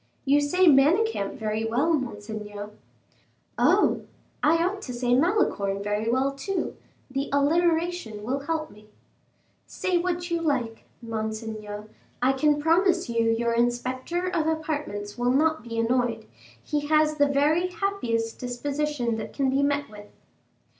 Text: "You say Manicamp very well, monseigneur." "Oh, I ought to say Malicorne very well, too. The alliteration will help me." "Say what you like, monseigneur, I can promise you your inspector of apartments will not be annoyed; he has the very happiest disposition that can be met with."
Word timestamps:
"You 0.25 0.41
say 0.41 0.65
Manicamp 0.65 1.35
very 1.37 1.63
well, 1.63 1.93
monseigneur." 1.93 2.71
"Oh, 3.59 4.01
I 4.41 4.55
ought 4.65 4.81
to 4.81 4.93
say 4.93 5.13
Malicorne 5.13 5.83
very 5.83 6.09
well, 6.09 6.31
too. 6.31 6.75
The 7.11 7.29
alliteration 7.31 8.23
will 8.23 8.39
help 8.39 8.71
me." 8.71 8.89
"Say 9.67 9.99
what 9.99 10.31
you 10.31 10.41
like, 10.41 10.85
monseigneur, 11.03 11.87
I 12.19 12.33
can 12.33 12.59
promise 12.59 13.09
you 13.09 13.29
your 13.29 13.53
inspector 13.53 14.25
of 14.27 14.47
apartments 14.47 15.19
will 15.19 15.29
not 15.33 15.61
be 15.61 15.77
annoyed; 15.77 16.25
he 16.63 16.87
has 16.87 17.17
the 17.17 17.27
very 17.27 17.67
happiest 17.67 18.39
disposition 18.39 19.17
that 19.17 19.33
can 19.33 19.51
be 19.51 19.61
met 19.61 19.87
with." 19.87 20.07